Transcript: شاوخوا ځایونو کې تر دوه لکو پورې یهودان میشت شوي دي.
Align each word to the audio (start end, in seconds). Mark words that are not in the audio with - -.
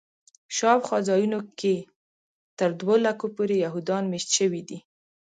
شاوخوا 0.57 0.97
ځایونو 1.09 1.39
کې 1.59 1.75
تر 2.59 2.69
دوه 2.81 2.95
لکو 3.05 3.25
پورې 3.35 3.55
یهودان 3.65 4.03
میشت 4.11 4.29
شوي 4.37 4.61
دي. 4.69 4.79